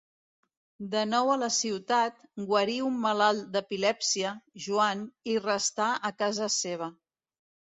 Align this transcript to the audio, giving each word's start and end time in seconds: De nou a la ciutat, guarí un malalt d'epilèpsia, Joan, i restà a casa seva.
De 0.93 1.01
nou 1.09 1.27
a 1.33 1.35
la 1.41 1.49
ciutat, 1.57 2.17
guarí 2.51 2.77
un 2.85 2.97
malalt 3.05 3.45
d'epilèpsia, 3.57 4.33
Joan, 4.67 5.05
i 5.35 5.39
restà 5.45 5.91
a 6.11 6.13
casa 6.25 6.53
seva. 6.57 6.91